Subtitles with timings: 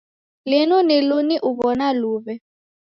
[0.49, 2.33] Linu ni linu uw'ona luw'e.